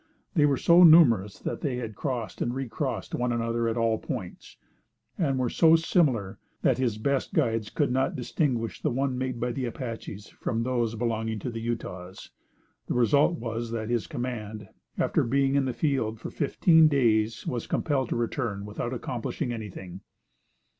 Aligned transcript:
They 0.33 0.47
were 0.47 0.57
so 0.57 0.81
numerous 0.83 1.37
that 1.37 1.61
they 1.61 1.87
crossed 1.89 2.41
and 2.41 2.55
recrossed 2.55 3.13
one 3.13 3.31
another 3.31 3.67
at 3.67 3.77
all 3.77 3.99
points, 3.99 4.57
and 5.15 5.37
were 5.37 5.47
so 5.47 5.75
similar 5.75 6.39
that 6.63 6.79
his 6.79 6.97
best 6.97 7.35
guides 7.35 7.69
could 7.69 7.91
not 7.91 8.15
distinguish 8.15 8.81
the 8.81 8.89
one 8.89 9.15
made 9.15 9.39
by 9.39 9.51
the 9.51 9.65
Apaches 9.65 10.27
from 10.29 10.63
those 10.63 10.95
belonging 10.95 11.37
to 11.41 11.51
the 11.51 11.61
Utahs. 11.61 12.31
The 12.87 12.95
result 12.95 13.37
was 13.37 13.69
that 13.69 13.89
this 13.89 14.07
command, 14.07 14.69
after 14.97 15.23
being 15.23 15.53
in 15.53 15.65
the 15.65 15.71
field 15.71 16.19
for 16.19 16.31
fifteen 16.31 16.87
days, 16.87 17.45
was 17.45 17.67
compelled 17.67 18.09
to 18.09 18.15
return 18.15 18.65
without 18.65 18.93
accomplishing 18.95 19.53
anything. 19.53 20.01